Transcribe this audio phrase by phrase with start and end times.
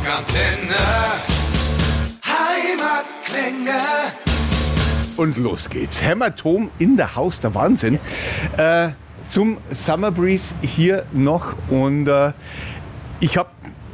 [0.00, 0.74] Rockantenne.
[2.24, 3.80] Heimatklänge.
[5.18, 6.02] Und los geht's.
[6.02, 7.98] Hämatom in der Haus, der Wahnsinn.
[8.56, 8.90] Äh,
[9.26, 11.54] zum Summer Breeze hier noch.
[11.68, 12.32] Und äh,
[13.20, 13.50] ich habe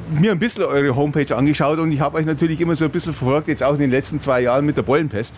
[0.09, 3.13] mir ein bisschen eure Homepage angeschaut und ich habe euch natürlich immer so ein bisschen
[3.13, 5.35] verfolgt, jetzt auch in den letzten zwei Jahren mit der Beulenpest.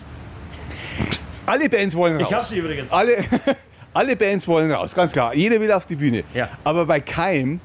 [1.47, 2.27] Alle Bands wollen raus.
[2.29, 2.91] Ich hab sie übrigens.
[2.91, 3.17] Alle,
[3.95, 5.33] alle Bands wollen raus, ganz klar.
[5.33, 6.23] Jeder will auf die Bühne.
[6.35, 6.47] Ja.
[6.63, 7.59] Aber bei keinem,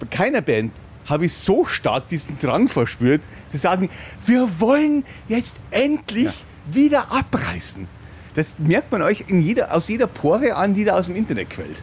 [0.00, 0.72] bei keiner Band
[1.06, 3.90] habe ich so stark diesen Drang verspürt, zu sagen,
[4.26, 6.30] wir wollen jetzt endlich
[6.66, 7.86] wieder abreißen.
[8.34, 11.50] Das merkt man euch in jeder, aus jeder Pore an, die da aus dem Internet
[11.50, 11.82] quillt.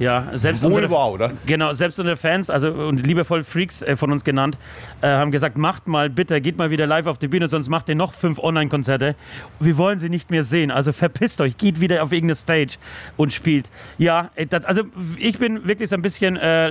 [0.00, 1.32] Ja, selbst Wohl unsere, wahr, oder?
[1.44, 4.56] Genau, selbst unsere Fans, also und liebevoll Freaks äh, von uns genannt,
[5.02, 7.86] äh, haben gesagt, macht mal bitte, geht mal wieder live auf die Bühne, sonst macht
[7.90, 9.14] ihr noch fünf Online-Konzerte.
[9.60, 12.78] Wir wollen sie nicht mehr sehen, also verpisst euch, geht wieder auf irgendeine Stage
[13.18, 13.68] und spielt.
[13.98, 14.84] Ja, äh, das, also
[15.18, 16.68] ich bin wirklich so ein bisschen äh,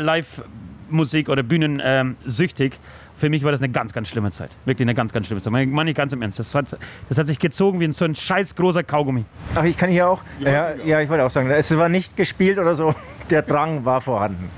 [0.90, 2.80] Live-Musik oder Bühnen ähm, süchtig.
[3.18, 4.50] Für mich war das eine ganz, ganz schlimme Zeit.
[4.66, 5.52] Wirklich eine ganz, ganz schlimme Zeit.
[5.52, 6.40] Meine nicht ganz im Ernst.
[6.40, 6.78] Das hat,
[7.10, 9.26] das hat sich gezogen wie so ein scheiß großer Kaugummi.
[9.56, 10.22] Ach, ich kann hier auch.
[10.40, 12.96] Ja, ja, ich wollte auch sagen, es war nicht gespielt oder so.
[13.30, 14.50] Der Drang war vorhanden.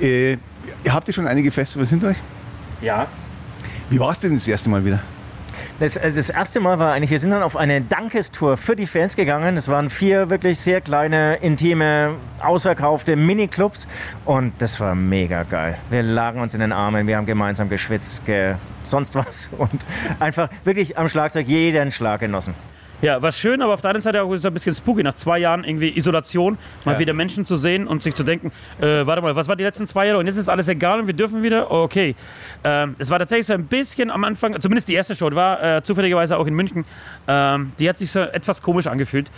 [0.00, 0.36] Äh,
[0.88, 2.16] habt ihr schon einige Festivals hinter euch?
[2.82, 3.06] Ja.
[3.90, 5.00] Wie war es denn das erste Mal wieder?
[5.80, 8.86] Das, also das erste Mal war eigentlich, wir sind dann auf eine Dankestour für die
[8.86, 9.56] Fans gegangen.
[9.56, 13.88] Es waren vier wirklich sehr kleine, intime, ausverkaufte Miniclubs
[14.24, 15.76] und das war mega geil.
[15.90, 19.84] Wir lagen uns in den Armen, wir haben gemeinsam geschwitzt, ge sonst was und
[20.20, 22.54] einfach wirklich am Schlagzeug jeden Schlag genossen.
[23.04, 25.02] Ja, war schön, aber auf der anderen Seite auch so ein bisschen spooky.
[25.02, 26.98] Nach zwei Jahren irgendwie Isolation, mal Ja.
[26.98, 29.86] wieder Menschen zu sehen und sich zu denken, äh, warte mal, was war die letzten
[29.86, 31.70] zwei Jahre und jetzt ist alles egal und wir dürfen wieder?
[31.70, 32.16] Okay.
[32.64, 35.62] Ähm, es war tatsächlich so ein bisschen am Anfang, zumindest die erste Show, die war
[35.62, 36.86] äh, zufälligerweise auch in München,
[37.28, 39.30] ähm, die hat sich so etwas komisch angefühlt.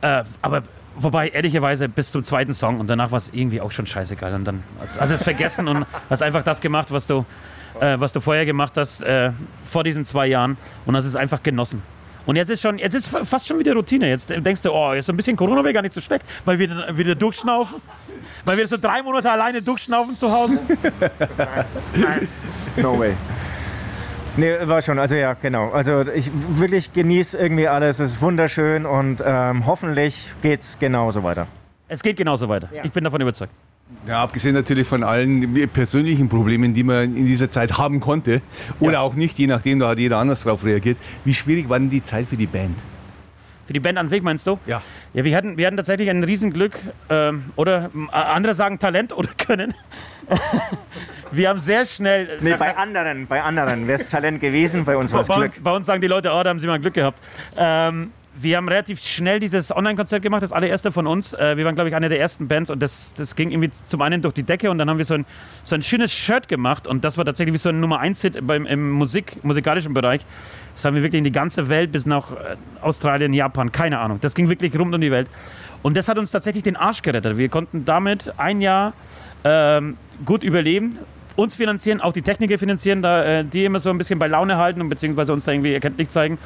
[0.00, 0.62] Äh, aber
[0.94, 4.32] wobei, ehrlicherweise, bis zum zweiten Song und danach war es irgendwie auch schon scheißegal.
[4.34, 4.62] Und dann
[5.00, 7.24] also es vergessen und hast einfach das gemacht, was du,
[7.80, 9.32] äh, was du vorher gemacht hast, äh,
[9.68, 10.56] vor diesen zwei Jahren
[10.86, 11.82] und hast es einfach genossen.
[12.26, 14.08] Und jetzt ist schon, jetzt ist fa- fast schon wieder Routine.
[14.08, 16.58] Jetzt denkst du, oh, jetzt so ein bisschen Corona wäre gar nicht so schlecht, weil
[16.58, 17.82] wir dann wieder durchschnaufen.
[18.44, 20.60] Weil wir so drei Monate alleine durchschnaufen zu Hause.
[22.76, 23.14] No way.
[24.36, 25.70] Nee, war schon, also ja, genau.
[25.70, 26.28] Also ich
[26.58, 31.46] wirklich genieße irgendwie alles, es ist wunderschön und ähm, hoffentlich geht's genauso weiter.
[31.86, 32.68] Es geht genauso weiter.
[32.74, 32.84] Ja.
[32.84, 33.52] Ich bin davon überzeugt.
[34.06, 38.42] Ja, abgesehen natürlich von allen persönlichen Problemen, die man in dieser Zeit haben konnte.
[38.80, 40.98] Oder auch nicht, je nachdem, da hat jeder anders drauf reagiert.
[41.24, 42.76] Wie schwierig war denn die Zeit für die Band?
[43.66, 44.58] Für die Band an sich meinst du?
[44.66, 44.82] Ja.
[45.14, 46.78] Ja, wir hatten, wir hatten tatsächlich ein Riesenglück.
[47.08, 49.72] Ähm, oder m- andere sagen Talent oder Können.
[51.30, 52.38] wir haben sehr schnell.
[52.40, 55.46] Nee, bei anderen, bei anderen wäre es Talent gewesen, bei uns war es bei, Glück.
[55.46, 57.18] uns, bei uns sagen die Leute, oh, da haben sie mal Glück gehabt.
[57.56, 61.34] Ähm, wir haben relativ schnell dieses Online-Konzert gemacht, das allererste von uns.
[61.34, 64.02] Äh, wir waren, glaube ich, eine der ersten Bands und das, das ging irgendwie zum
[64.02, 65.24] einen durch die Decke und dann haben wir so ein,
[65.62, 68.66] so ein schönes Shirt gemacht und das war tatsächlich wie so ein Nummer 1-Hit beim,
[68.66, 70.26] im Musik, musikalischen Bereich.
[70.74, 74.18] Das haben wir wirklich in die ganze Welt bis nach äh, Australien, Japan, keine Ahnung.
[74.20, 75.28] Das ging wirklich rund um die Welt.
[75.82, 77.36] Und das hat uns tatsächlich den Arsch gerettet.
[77.36, 78.94] Wir konnten damit ein Jahr
[79.44, 80.98] ähm, gut überleben,
[81.36, 84.56] uns finanzieren, auch die Techniker finanzieren, da, äh, die immer so ein bisschen bei Laune
[84.56, 86.38] halten und beziehungsweise uns da irgendwie erkenntlich zeigen.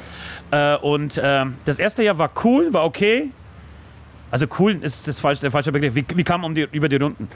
[0.51, 3.29] Äh, und ähm, das erste Jahr war cool, war okay.
[4.31, 5.95] Also cool ist das falsche, der falsche Begriff.
[5.95, 7.27] Wir, wir kamen um die, über die Runden.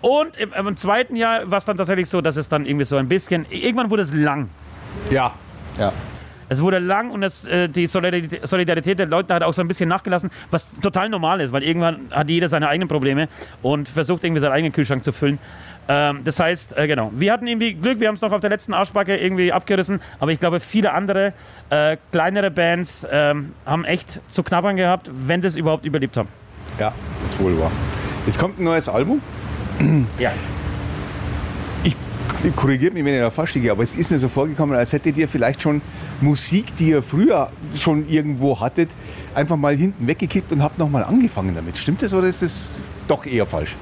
[0.00, 2.96] Und im, im zweiten Jahr war es dann tatsächlich so, dass es dann irgendwie so
[2.96, 4.48] ein bisschen, irgendwann wurde es lang.
[5.10, 5.32] Ja.
[5.78, 5.92] Ja.
[6.50, 9.68] Es wurde lang und es, äh, die Solidarität, Solidarität der Leute hat auch so ein
[9.68, 13.28] bisschen nachgelassen, was total normal ist, weil irgendwann hat jeder seine eigenen Probleme
[13.62, 15.38] und versucht irgendwie seinen eigenen Kühlschrank zu füllen.
[15.88, 18.50] Ähm, das heißt, äh, genau, wir hatten irgendwie Glück, wir haben es noch auf der
[18.50, 21.32] letzten Arschbacke irgendwie abgerissen, aber ich glaube, viele andere
[21.70, 26.28] äh, kleinere Bands ähm, haben echt zu knabbern gehabt, wenn sie es überhaupt überlebt haben.
[26.80, 27.70] Ja, das ist wohl wahr.
[28.26, 29.22] Jetzt kommt ein neues Album.
[30.18, 30.32] Ja.
[32.56, 35.16] Korrigiert mich, wenn ich da falsch liege, aber es ist mir so vorgekommen, als hättet
[35.16, 35.82] ihr vielleicht schon
[36.20, 38.90] Musik, die ihr früher schon irgendwo hattet,
[39.34, 41.76] einfach mal hinten weggekippt und habt nochmal angefangen damit.
[41.78, 42.70] Stimmt das oder ist das
[43.08, 43.76] doch eher falsch?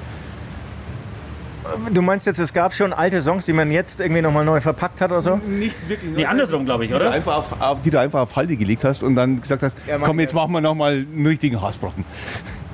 [1.93, 5.01] Du meinst jetzt, es gab schon alte Songs, die man jetzt irgendwie nochmal neu verpackt
[5.01, 5.35] hat oder so?
[5.35, 6.11] Nicht wirklich.
[6.15, 7.11] Nee, andersrum, glaube ich, Die du, oder?
[7.11, 9.99] einfach auf, auf, die du einfach auf Halde gelegt hast und dann gesagt hast, Ja,
[9.99, 12.05] komm, jetzt machen wir nochmal einen richtigen Hassbrocken.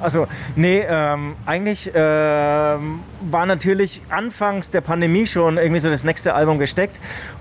[0.06, 6.36] Also, nee, ähm, eigentlich ähm, war natürlich anfangs der Pandemie schon irgendwie so das nächste
[6.36, 7.00] Album gesteckt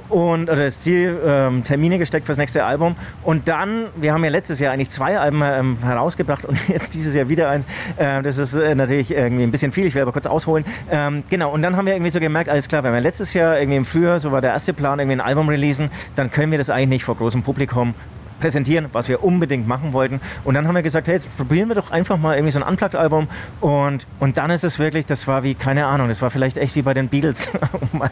[0.08, 2.96] und oder das Ziel, ähm, Termine gesteckt fürs nächste Album.
[3.22, 7.14] Und dann, wir haben ja letztes Jahr eigentlich zwei Alben ähm, herausgebracht und jetzt dieses
[7.14, 7.66] Jahr wieder eins.
[7.99, 10.64] Äh, das ist äh, natürlich irgendwie ein bisschen viel, ich will aber kurz ausholen.
[10.90, 13.58] Ähm, genau, und dann haben wir irgendwie so gemerkt, alles klar, wenn wir letztes Jahr
[13.58, 16.56] irgendwie im Frühjahr, so war der erste Plan, irgendwie ein Album releasen, dann können wir
[16.56, 17.93] das eigentlich nicht vor großem Publikum
[18.40, 20.20] präsentieren, was wir unbedingt machen wollten.
[20.44, 22.69] Und dann haben wir gesagt, hey, jetzt probieren wir doch einfach mal irgendwie so ein
[22.69, 23.28] Unplugged-Album.
[23.60, 26.76] Und, und dann ist es wirklich, das war wie, keine Ahnung, das war vielleicht echt
[26.76, 27.50] wie bei den Beatles.
[27.92, 28.02] um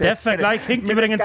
[0.00, 1.22] Der Vergleich hinkt übrigens,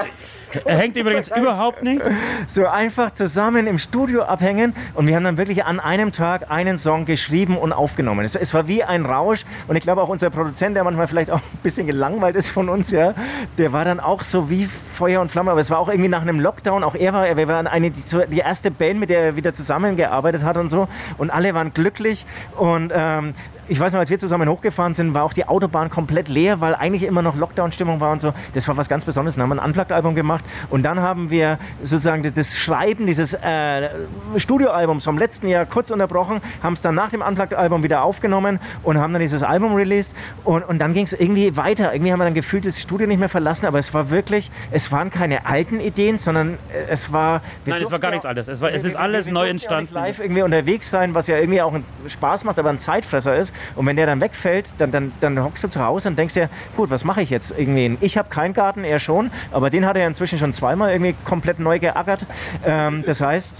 [0.64, 2.02] hängt übrigens überhaupt nicht.
[2.46, 6.76] so einfach zusammen im Studio abhängen und wir haben dann wirklich an einem Tag einen
[6.76, 8.24] Song geschrieben und aufgenommen.
[8.24, 11.30] Es, es war wie ein Rausch und ich glaube auch unser Produzent, der manchmal vielleicht
[11.30, 13.14] auch ein bisschen gelangweilt ist von uns, ja,
[13.58, 16.22] der war dann auch so wie Feuer und Flamme, aber es war auch irgendwie nach
[16.22, 19.36] einem Lockdown, auch er war, wir waren eine, die, die erste Band, mit der er
[19.36, 20.88] wieder zusammengearbeitet hat und so.
[21.18, 22.26] Und alle waren glücklich.
[22.56, 23.34] Und ähm,
[23.68, 26.74] ich weiß noch, als wir zusammen hochgefahren sind, war auch die Autobahn komplett leer, weil
[26.74, 28.34] eigentlich immer noch Lockdown-Stimmung war und so.
[28.52, 29.36] Das war was ganz Besonderes.
[29.36, 33.88] Dann haben wir ein Unplugged-Album gemacht und dann haben wir sozusagen das Schreiben dieses äh,
[34.36, 38.98] Studioalbums vom letzten Jahr kurz unterbrochen, haben es dann nach dem Unplugged-Album wieder aufgenommen und
[38.98, 40.14] haben dann dieses Album released
[40.44, 41.92] und, und dann ging es irgendwie weiter.
[41.92, 44.92] Irgendwie haben wir dann gefühlt das Studio nicht mehr verlassen, aber es war wirklich, es
[44.92, 47.40] waren keine alten Ideen, sondern äh, es war...
[47.64, 48.48] Nein, es war gar nichts Altes.
[48.48, 49.94] Es, war, es ist alles neu entstanden.
[49.94, 51.74] live irgendwie unterwegs sein, was ja irgendwie auch
[52.06, 53.53] Spaß macht, aber ein Zeitfresser ist.
[53.74, 56.48] Und wenn der dann wegfällt, dann, dann, dann hockst du zu Hause und denkst dir,
[56.76, 57.96] gut, was mache ich jetzt irgendwie?
[58.00, 61.58] Ich habe keinen Garten, er schon, aber den hat er inzwischen schon zweimal irgendwie komplett
[61.58, 62.26] neu geackert.
[62.64, 63.54] Ähm, das heißt,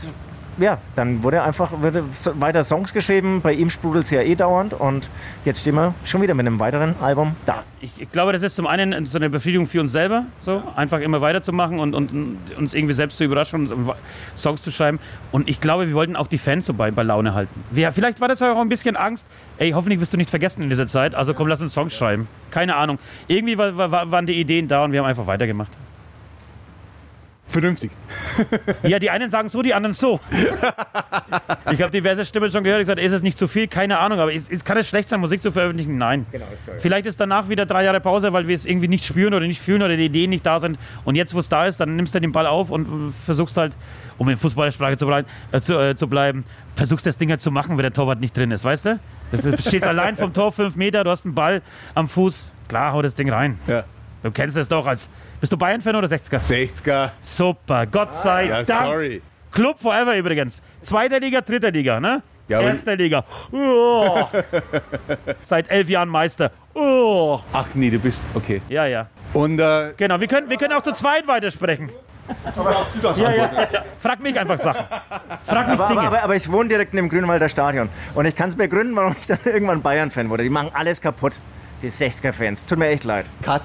[0.58, 2.04] ja, dann wurde einfach wurde
[2.34, 3.40] weiter Songs geschrieben.
[3.42, 5.08] Bei ihm sprudelt es ja eh dauernd und
[5.44, 7.62] jetzt stehen wir schon wieder mit einem weiteren Album da.
[7.80, 11.00] Ich, ich glaube, das ist zum einen so eine Befriedigung für uns selber, so einfach
[11.00, 13.92] immer weiterzumachen und, und uns irgendwie selbst zu überraschen und
[14.36, 14.98] Songs zu schreiben.
[15.32, 17.64] Und ich glaube, wir wollten auch die Fans so bei, bei Laune halten.
[17.70, 19.26] Wir, vielleicht war das auch ein bisschen Angst.
[19.58, 21.14] Ey, hoffentlich wirst du nicht vergessen in dieser Zeit.
[21.14, 22.28] Also komm, lass uns Songs schreiben.
[22.50, 22.98] Keine Ahnung.
[23.28, 25.70] Irgendwie war, war, waren die Ideen da und wir haben einfach weitergemacht.
[27.48, 27.90] Vernünftig.
[28.82, 30.20] Ja, die einen sagen so, die anderen so.
[31.70, 33.66] Ich habe diverse Stimmen schon gehört, die gesagt, ist es nicht zu viel?
[33.66, 35.96] Keine Ahnung, aber ist, ist, kann es schlecht sein, Musik zu veröffentlichen?
[35.96, 36.26] Nein.
[36.30, 36.76] Genau, ist geil.
[36.78, 39.60] Vielleicht ist danach wieder drei Jahre Pause, weil wir es irgendwie nicht spüren oder nicht
[39.60, 40.78] fühlen oder die Ideen nicht da sind.
[41.04, 43.56] Und jetzt, wo es da ist, dann nimmst du den Ball auf und äh, versuchst
[43.56, 43.74] halt,
[44.18, 46.44] um in Fußballersprache zu, bleiben, äh, zu, äh, zu bleiben,
[46.76, 48.98] versuchst das Ding halt zu machen, wenn der Torwart nicht drin ist, weißt du?
[49.32, 51.62] Du stehst allein vom Tor, fünf Meter, du hast einen Ball
[51.94, 52.52] am Fuß.
[52.68, 53.58] Klar, hau das Ding rein.
[53.66, 53.84] Ja.
[54.24, 55.10] Du kennst es doch als.
[55.38, 56.40] Bist du Bayern-Fan oder 60er?
[56.40, 57.10] 60er.
[57.20, 58.86] Super, Gott sei Ja, Dank.
[58.88, 59.22] sorry.
[59.52, 60.62] Club Forever übrigens.
[60.80, 62.22] Zweite Liga, dritte Liga, ne?
[62.48, 63.22] Ja, aber- Erste Liga.
[63.52, 64.26] Oh.
[65.42, 66.50] Seit elf Jahren Meister.
[66.74, 67.38] Oh.
[67.52, 68.22] Ach nee, du bist.
[68.34, 68.60] Okay.
[68.68, 69.06] Ja, ja.
[69.34, 71.90] Und äh, Genau, wir können, wir können auch zu zweit weitersprechen.
[72.56, 73.48] Ja, ja, ja.
[74.00, 74.86] Frag mich einfach Sachen.
[75.46, 76.00] Frag mich Aber, Dinge.
[76.00, 79.14] aber, aber, aber ich wohne direkt neben Grünwalder Stadion und ich kann es begründen, warum
[79.20, 80.42] ich dann irgendwann Bayern-Fan wurde.
[80.44, 81.34] Die machen alles kaputt,
[81.82, 82.64] die 60er-Fans.
[82.64, 83.26] Tut mir echt leid.
[83.42, 83.62] Cut.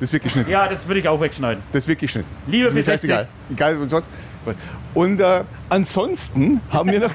[0.00, 0.50] Das wird geschnitten.
[0.50, 1.62] ja, das würde ich auch wegschneiden.
[1.72, 2.28] Das wird geschnitten.
[2.46, 3.10] Liebe ist mir bis 60.
[3.10, 3.28] scheißegal.
[3.50, 4.06] Egal und sonst.
[4.92, 7.12] Und äh, ansonsten haben wir noch.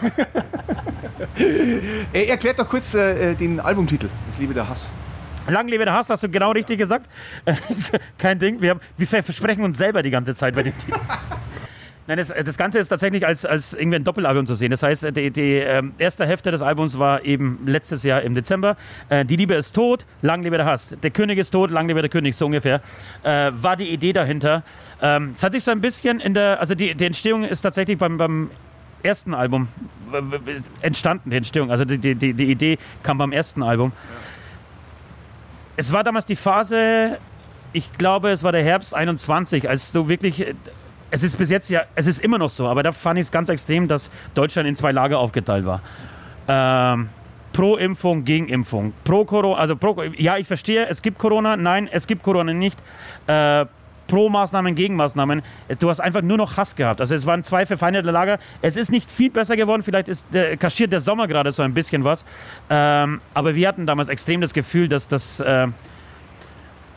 [2.13, 4.09] äh, erklärt doch kurz äh, den Albumtitel.
[4.27, 4.89] Das Liebe der Hass.
[5.47, 7.07] Lang lebe der Hass, hast du genau richtig gesagt.
[8.17, 8.61] Kein Ding.
[8.61, 11.01] Wir, haben, wir versprechen uns selber die ganze Zeit bei den Titeln.
[12.09, 14.71] Nein, das, das Ganze ist tatsächlich als, als irgendwie ein Doppelalbum zu sehen.
[14.71, 18.77] Das heißt, die, die ähm, erste Hälfte des Albums war eben letztes Jahr im Dezember.
[19.09, 20.95] Äh, die Liebe ist tot, lang lebe der Hass.
[21.03, 22.81] Der König ist tot, lang lebe der König, so ungefähr.
[23.21, 24.63] Äh, war die Idee dahinter.
[25.03, 27.99] Ähm, es hat sich so ein bisschen in der, also die, die Entstehung ist tatsächlich
[27.99, 28.49] beim, beim
[29.03, 29.67] ersten Album
[30.11, 31.69] äh, entstanden, die Entstehung.
[31.69, 33.91] Also die, die, die Idee kam beim ersten Album.
[35.77, 37.19] Es war damals die Phase,
[37.71, 40.55] ich glaube, es war der Herbst 21, als du wirklich.
[41.11, 43.31] Es ist bis jetzt ja, es ist immer noch so, aber da fand ich es
[43.31, 45.81] ganz extrem, dass Deutschland in zwei Lager aufgeteilt war.
[46.47, 47.09] Ähm,
[47.53, 48.93] pro Impfung, gegen Impfung.
[49.03, 52.79] Pro Corona, also pro, ja, ich verstehe, es gibt Corona, nein, es gibt Corona nicht.
[53.27, 53.65] Äh,
[54.09, 55.41] pro Maßnahmen, gegen Maßnahmen.
[55.79, 56.99] Du hast einfach nur noch Hass gehabt.
[56.99, 58.39] Also es waren zwei verfeindete Lager.
[58.61, 59.83] Es ist nicht viel besser geworden.
[59.83, 62.25] Vielleicht ist der, kaschiert der Sommer gerade so ein bisschen was.
[62.69, 65.67] Ähm, aber wir hatten damals extrem das Gefühl, dass das, äh,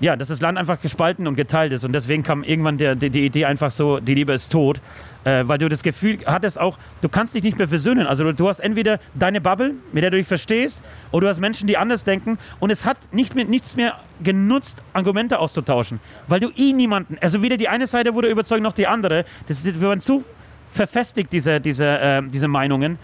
[0.02, 1.84] ja, dass das Land einfach gespalten und geteilt ist.
[1.84, 4.80] Und deswegen kam irgendwann der, die, die Idee einfach so, die Liebe ist tot.
[5.22, 8.08] Äh, weil du das Gefühl hattest auch, du kannst dich nicht mehr versöhnen.
[8.08, 10.82] Also du, du hast entweder deine Bubble, mit der du dich verstehst,
[11.12, 12.36] oder du hast Menschen, die anders denken.
[12.58, 13.94] Und es hat nicht mehr, nichts mehr
[14.24, 16.00] genutzt, Argumente auszutauschen.
[16.26, 19.24] Weil du eh niemanden, also weder die eine Seite wurde überzeugt, noch die andere.
[19.46, 20.24] Das, ist- wir waren zu
[20.72, 22.98] verfestigt, diese, diese, äh, diese Meinungen.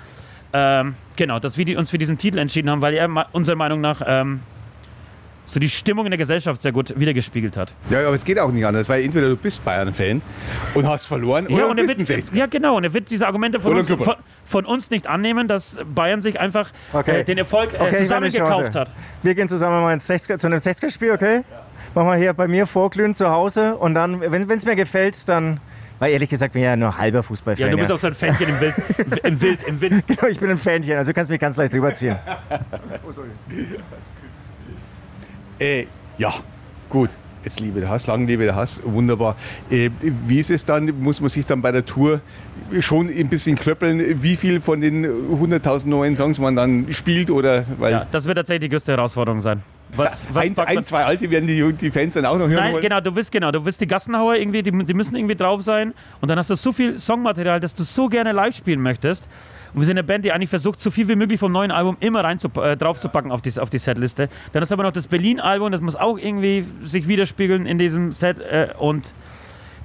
[0.53, 4.03] Ähm, genau, dass wir uns für diesen Titel entschieden haben, weil er unserer Meinung nach
[4.05, 4.41] ähm,
[5.49, 7.73] so die Stimmung in der Gesellschaft sehr gut wiedergespiegelt hat.
[7.91, 10.21] Ja, aber es geht auch nicht anders, weil entweder du bist Bayern-Fan
[10.75, 12.37] und hast verloren oder Ja, du und er bist ein wird, 60er.
[12.37, 12.77] ja, genau.
[12.77, 14.15] Und er wird diese Argumente von Oder uns, von,
[14.47, 17.21] von uns nicht annehmen, dass Bayern sich einfach Okay.
[17.21, 18.93] äh, den Erfolg äh, Okay, zusammengekauft hat.
[19.23, 21.43] Wir gehen zusammen mal ins 60er, zu einem 60er-Spiel, okay?
[21.95, 25.61] Machen wir hier bei mir vorglühen zu Hause und dann, wenn es mir gefällt, dann.
[25.99, 27.65] Weil ehrlich gesagt bin ich ja nur halber Fußballfan.
[27.67, 28.75] Ja, du bist auch so ein Fähnchen im Wild,
[29.25, 30.05] im Wild, im Wind.
[30.07, 32.15] Genau, ich bin ein Fanchen, also du kannst mich ganz leicht rüberziehen.
[35.59, 35.87] Äh,
[36.19, 36.33] ja,
[36.89, 37.11] gut.
[37.45, 39.37] Jetzt liebe der Hass, lang lebe der Hass, wunderbar.
[39.71, 39.91] Äh,
[40.27, 42.21] wie ist es dann, muss man sich dann bei der Tour
[42.81, 47.31] schon ein bisschen klöppeln, wie viel von den 100.000 neuen Songs man dann spielt?
[47.31, 49.63] Oder, weil Ja, das wird tatsächlich die größte Herausforderung sein.
[49.97, 52.73] Was, was ein, ein, zwei alte werden die, die Fans dann auch noch hören Nein,
[52.75, 52.83] wollen.
[52.83, 55.95] genau, du bist genau, du bist die Gassenhauer irgendwie, die, die müssen irgendwie drauf sein
[56.21, 59.27] und dann hast du so viel Songmaterial, das du so gerne live spielen möchtest.
[59.75, 61.97] Und wir sind eine Band, die eigentlich versucht, so viel wie möglich vom neuen Album
[62.01, 64.29] immer rein zu, äh, draufzupacken auf die, auf die Setliste.
[64.53, 68.39] Dann ist aber noch das Berlin-Album, das muss auch irgendwie sich widerspiegeln in diesem Set
[68.39, 69.13] äh, und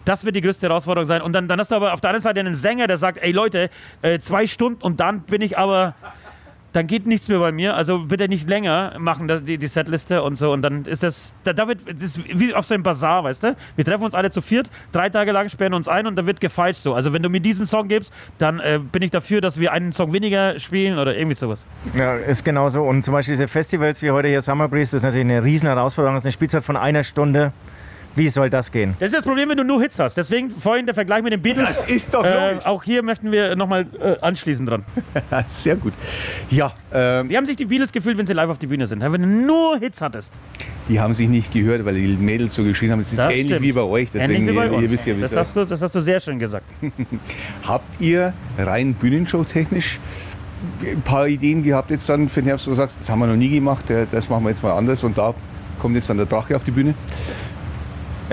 [0.05, 1.21] das wird die größte Herausforderung sein.
[1.21, 3.31] Und dann, dann hast du aber auf der anderen Seite einen Sänger, der sagt, ey
[3.31, 3.69] Leute,
[4.01, 5.95] äh, zwei Stunden und dann bin ich aber,
[6.73, 7.75] dann geht nichts mehr bei mir.
[7.75, 10.51] Also bitte nicht länger machen die, die Setliste und so.
[10.51, 13.43] Und dann ist das, da, da wird, das ist wie auf so einem Bazar, weißt
[13.43, 13.55] du?
[13.75, 16.41] Wir treffen uns alle zu viert, drei Tage lang sperren uns ein und da wird
[16.41, 16.93] gefeilscht so.
[16.93, 19.93] Also wenn du mir diesen Song gibst, dann äh, bin ich dafür, dass wir einen
[19.93, 21.65] Song weniger spielen oder irgendwie sowas.
[21.95, 22.83] Ja, ist genauso.
[22.83, 25.67] Und zum Beispiel diese Festivals wie heute hier Summer Breeze, das ist natürlich eine riesen
[25.67, 26.15] Herausforderung.
[26.15, 27.53] Das ist eine Spielzeit von einer Stunde.
[28.15, 28.95] Wie soll das gehen?
[28.99, 30.15] Das ist das Problem, wenn du nur Hits hast.
[30.15, 31.75] Deswegen vorhin der Vergleich mit den Beatles.
[31.77, 34.83] Das ist doch Äh, auch hier möchten wir nochmal äh, anschließen dran.
[35.47, 35.93] Sehr gut.
[36.51, 39.01] Ja, ähm, Wie haben sich die Beatles gefühlt, wenn sie live auf die Bühne sind?
[39.01, 40.31] Wenn du nur Hits hattest.
[40.89, 42.99] die haben sich nicht gehört, weil die Mädels so geschrien haben.
[42.99, 43.61] Es ist Das ähnlich stimmt.
[43.61, 44.09] wie bei euch.
[44.13, 46.19] Deswegen, bei ihr, ihr wisst ja, wie das, es hast du, das hast du sehr
[46.19, 46.65] schön gesagt.
[47.67, 49.99] Habt ihr rein Bühnenshow-technisch
[50.85, 53.27] ein paar Ideen gehabt jetzt dann für den Herbst, wo du sagst, das haben wir
[53.27, 55.33] noch nie gemacht, äh, das machen wir jetzt mal anders und da
[55.81, 56.93] kommt jetzt dann der Drache auf die Bühne?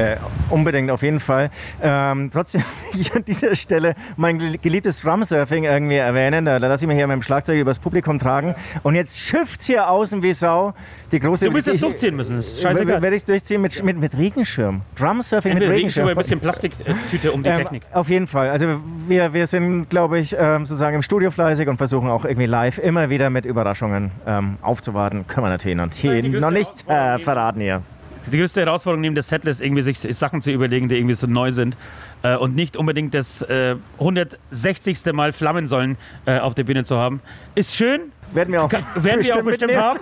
[0.00, 0.16] Äh,
[0.48, 1.50] unbedingt, auf jeden Fall.
[1.82, 6.44] Ähm, trotzdem will ich an dieser Stelle mein gel- geliebtes Drumsurfing irgendwie erwähnen.
[6.44, 8.54] Da, da lasse ich mich hier mit dem Schlagzeug übers Publikum tragen.
[8.82, 10.74] Und jetzt schifft's hier außen wie Sau.
[11.12, 12.36] Die große Du wirst das durchziehen müssen.
[12.36, 13.02] Das ist Werde scheißegal.
[13.02, 14.82] werd ich durchziehen mit, mit, mit Regenschirm.
[14.96, 16.08] Drumsurfing mit Entweder Regenschirm.
[16.08, 17.82] Ein bisschen Plastiktüte um die Ähm, Technik.
[17.92, 18.50] auf jeden Fall.
[18.50, 18.66] Also
[19.08, 22.78] wir, wir sind, glaube ich, ähm, sozusagen im Studio fleißig und versuchen auch irgendwie live
[22.78, 25.26] immer wieder mit Überraschungen ähm, aufzuwarten.
[25.26, 27.82] Können wir natürlich noch, hier, noch nicht äh, verraten hier.
[28.30, 31.52] Die größte Herausforderung neben der Setlist, irgendwie sich Sachen zu überlegen, die irgendwie so neu
[31.52, 31.76] sind
[32.22, 35.12] äh, und nicht unbedingt das äh, 160.
[35.12, 35.96] Mal Flammensäulen
[36.26, 37.20] äh, auf der Bühne zu haben.
[37.54, 39.82] Ist schön, Werden wir auch kann, werden wir auch bestimmt mitnehmen.
[39.82, 40.00] haben.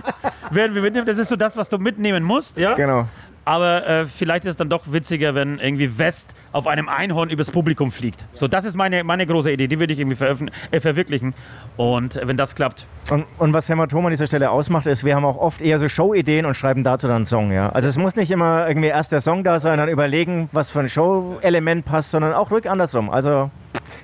[0.51, 1.07] werden wir mitnehmen.
[1.07, 2.75] Das ist so das, was du mitnehmen musst, ja?
[2.75, 3.07] Genau.
[3.49, 7.51] Aber äh, vielleicht ist es dann doch witziger, wenn irgendwie West auf einem Einhorn übers
[7.51, 8.27] Publikum fliegt.
[8.35, 10.23] So, das ist meine, meine große Idee, die würde ich irgendwie
[10.71, 11.33] äh, verwirklichen.
[11.79, 15.17] Und äh, wenn das klappt, Und, und was Hämatom an dieser Stelle ausmacht, ist, wir
[15.17, 17.51] haben auch oft eher so Show-Ideen und schreiben dazu dann einen Song.
[17.51, 17.71] Ja?
[17.71, 20.81] Also es muss nicht immer irgendwie erst der Song da sein, dann überlegen, was für
[20.81, 23.09] ein Show-Element passt, sondern auch rück andersrum.
[23.09, 23.51] Also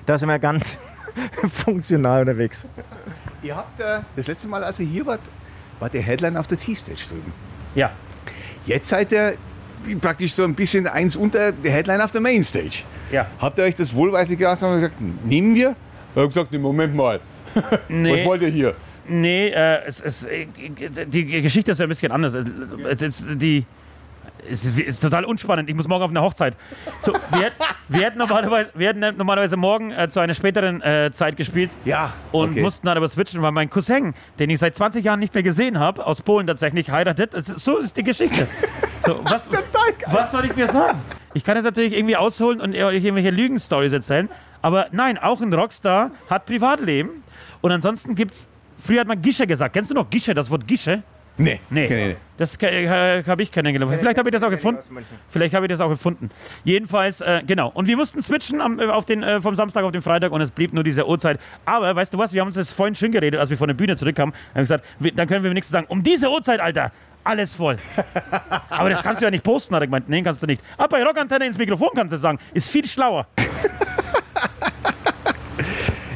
[0.07, 0.79] da sind wir ganz
[1.63, 2.65] funktional unterwegs.
[3.43, 5.21] Ihr habt äh, das letzte Mal, als ihr hier wart,
[5.79, 7.31] war der Headline auf der T-Stage drüben.
[7.75, 7.91] ja.
[8.65, 9.35] Jetzt seid ihr
[10.01, 12.83] praktisch so ein bisschen eins unter der Headline auf der Mainstage.
[13.11, 13.27] Ja.
[13.39, 14.95] Habt ihr euch das wohlweislich gedacht und gesagt,
[15.25, 15.75] nehmen wir?
[16.11, 17.19] Ich habe gesagt, Moment mal,
[17.53, 18.75] was Nee, wollt ihr hier?
[19.07, 20.47] nee äh, es, es, äh,
[21.05, 22.33] die Geschichte ist ja ein bisschen anders.
[22.89, 23.65] Es die,
[24.49, 25.69] ist, ist total unspannend.
[25.69, 26.55] Ich muss morgen auf eine Hochzeit.
[27.01, 31.11] So, wir, hätten- wir, hätten normalerweise, wir hätten normalerweise morgen äh, zu einer späteren äh,
[31.11, 31.71] Zeit gespielt.
[31.85, 32.61] Ja, Und okay.
[32.61, 35.79] mussten dann aber switchen, weil mein Cousin, den ich seit 20 Jahren nicht mehr gesehen
[35.79, 37.31] habe, aus Polen tatsächlich heiratet.
[37.45, 38.47] So ist die Geschichte.
[39.05, 39.49] So, was,
[40.07, 40.99] was soll ich mir sagen?
[41.33, 44.29] Ich kann jetzt natürlich irgendwie ausholen und euch irgendwelche Lügenstories erzählen.
[44.61, 47.23] Aber nein, auch ein Rockstar hat Privatleben.
[47.61, 48.47] Und ansonsten gibt's.
[48.83, 49.73] Früher hat man Gische gesagt.
[49.73, 51.01] Kennst du noch Gische, das Wort Gische?
[51.37, 51.85] Nee, Nee.
[51.85, 52.17] ich nicht.
[52.37, 53.93] Das äh, habe ich kennengelernt.
[53.99, 54.81] Vielleicht habe ich das auch gefunden.
[55.29, 56.29] Vielleicht habe ich das auch gefunden.
[56.63, 57.69] Jedenfalls, äh, genau.
[57.73, 60.41] Und wir mussten switchen am, äh, auf den, äh, vom Samstag auf den Freitag und
[60.41, 61.39] es blieb nur diese Uhrzeit.
[61.65, 63.75] Aber weißt du was, wir haben uns das vorhin schön geredet, als wir von der
[63.75, 64.33] Bühne zurückkamen.
[64.53, 66.91] Haben gesagt, wir, dann können wir wenigstens sagen, um diese Uhrzeit, Alter,
[67.23, 67.77] alles voll.
[68.69, 70.09] Aber das kannst du ja nicht posten, hat er gemeint.
[70.09, 70.61] Nein, kannst du nicht.
[70.77, 73.27] Aber bei Rockantenne ins Mikrofon kannst du sagen, ist viel schlauer.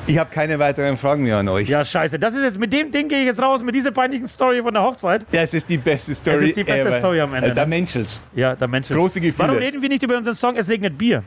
[0.10, 1.70] Ich habe keine weiteren Fragen mehr an euch.
[1.70, 2.18] Ja, scheiße.
[2.18, 4.74] Das ist jetzt, mit dem Ding gehe ich jetzt raus, mit dieser peinlichen Story von
[4.74, 5.24] der Hochzeit.
[5.32, 6.98] Das ist die beste Story ist die beste ever.
[6.98, 7.68] Story am Ende, Äh, Da ne?
[7.70, 8.20] Menschels.
[8.36, 8.98] Ja, der Mensch ist.
[8.98, 9.48] Große Gefühle.
[9.50, 11.22] Warum reden wir nicht über unseren Song Es regnet Bier?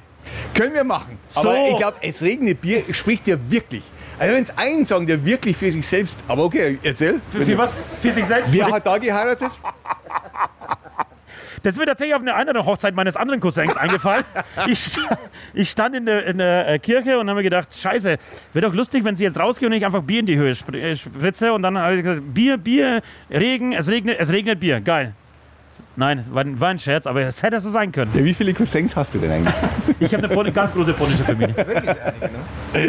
[0.55, 1.17] Können wir machen.
[1.29, 1.41] So.
[1.41, 3.83] Aber ich glaube, es regnet Bier spricht ja wirklich.
[4.19, 6.23] Also wenn es einen Song, der wirklich für sich selbst.
[6.29, 7.21] Aber okay, erzähl.
[7.31, 7.77] Für, für was?
[8.01, 8.53] Für sich selbst?
[8.53, 9.51] Wer hat da geheiratet?
[11.63, 14.25] Das ist mir tatsächlich auf einer anderen Hochzeit meines anderen Cousins eingefallen.
[14.67, 14.97] Ich,
[15.55, 18.17] ich stand in der, in der äh, Kirche und habe mir gedacht, scheiße,
[18.53, 20.97] wäre doch lustig, wenn sie jetzt rausgehen und ich einfach Bier in die Höhe äh,
[20.97, 21.53] spritze.
[21.53, 24.81] Und dann habe ich gesagt, Bier, Bier, Regen, es regnet, es regnet Bier.
[24.81, 25.15] Geil.
[25.97, 28.11] Nein, war, war ein Scherz, aber es hätte so sein können.
[28.15, 29.55] Ja, wie viele Cousins hast du denn eigentlich?
[30.01, 31.55] Ich habe eine Pol- ganz große polnische Familie.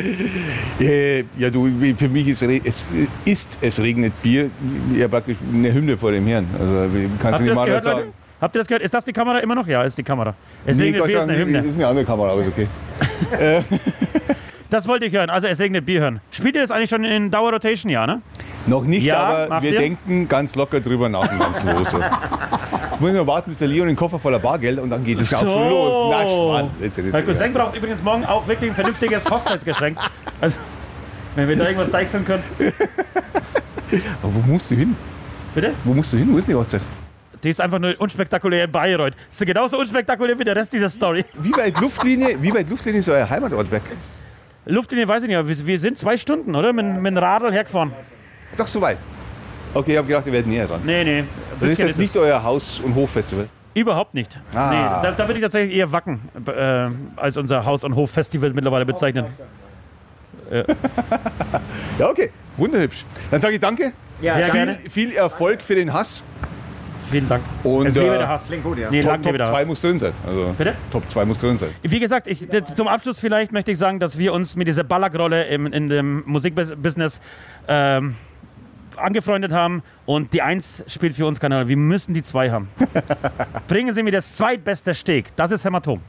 [0.79, 2.87] äh, ja, du, für mich ist es,
[3.25, 4.49] ist es regnet Bier
[4.95, 6.47] ja praktisch eine Hymne vor dem Herrn.
[6.59, 6.87] Also
[7.21, 7.99] kannst Habt du nicht das mal gehört, sagen.
[7.99, 8.13] Leute?
[8.43, 8.83] Habt ihr das gehört?
[8.83, 9.65] Ist das die Kamera immer noch?
[9.67, 10.35] Ja, ist die Kamera.
[10.65, 11.59] Es Nee, regnet Gott Bier ist eine Hymne.
[11.59, 12.67] ist eine andere Kamera, aber ist okay.
[14.69, 15.29] Das wollte ich hören.
[15.29, 16.19] Also es regnet Bier hören.
[16.31, 18.21] Spielt ihr das eigentlich schon in Dauerrotation, ja, ne?
[18.65, 19.79] Noch nicht, Ja, aber wir ihr?
[19.79, 21.99] denken ganz locker drüber nach und ganz lose.
[22.91, 25.19] Jetzt muss ich noch warten, bis der Leon den Koffer voller Bargeld und dann geht
[25.21, 26.11] es auch schon los.
[26.11, 26.69] Na, Schmarrn.
[26.81, 29.97] Jetzt, Cousin braucht übrigens morgen auch wirklich ein vernünftiges Hochzeitsgeschenk.
[30.41, 30.57] Also,
[31.35, 32.43] wenn wir da irgendwas deichseln können.
[34.23, 34.95] Aber wo musst du hin?
[35.55, 35.71] Bitte?
[35.83, 36.27] Wo musst du hin?
[36.33, 36.81] Wo ist die Hochzeit?
[37.43, 39.13] Die ist einfach nur unspektakulär in Bayreuth.
[39.29, 41.25] Das ist genauso unspektakulär wie der Rest dieser Story.
[41.39, 43.81] Wie weit Luftlinie, wie weit Luftlinie ist euer Heimatort weg?
[44.65, 46.71] Luftlinie weiß ich nicht, aber wir, wir sind zwei Stunden, oder?
[46.71, 47.91] Mit, mit dem Radl hergefahren.
[48.57, 48.97] Doch so weit.
[49.73, 50.81] Okay, ich habe gedacht, ihr werdet näher dran.
[50.85, 51.23] Nee, nee.
[51.59, 53.49] Das ist jetzt nicht euer Haus- und Hoffestival.
[53.73, 54.37] Überhaupt nicht.
[54.53, 54.69] Ah.
[54.69, 58.85] Nee, da, da würde ich tatsächlich eher Wacken äh, als unser Haus- und Hof-Festival mittlerweile
[58.85, 59.25] bezeichnen.
[61.97, 62.29] Ja, okay.
[62.55, 63.03] Wunderhübsch.
[63.31, 63.93] Dann sage ich danke.
[64.21, 64.77] Ja, Sehr viel, gerne.
[64.89, 66.23] viel Erfolg für den Hass.
[67.09, 67.43] Vielen Dank.
[67.63, 68.47] Und es lebe äh, der Hass.
[68.47, 68.89] Klingt gut, ja.
[68.89, 69.65] Nee, Top, lebe Top der 2 Hass.
[69.65, 70.13] muss drin sein.
[70.25, 70.75] Also, Bitte?
[70.91, 71.69] Top 2 muss drin sein.
[71.81, 74.83] Wie gesagt, ich, das, zum Abschluss vielleicht möchte ich sagen, dass wir uns mit dieser
[74.83, 77.19] Ballagrolle im, in dem Musikbusiness
[77.67, 78.15] ähm,
[78.97, 81.67] angefreundet haben und die Eins spielt für uns keine Rolle.
[81.67, 82.69] Wir müssen die Zwei haben.
[83.67, 85.35] Bringen Sie mir das zweitbeste Steak.
[85.35, 86.01] Das ist Hämatom.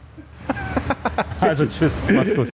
[1.40, 2.53] also tschüss, macht's gut.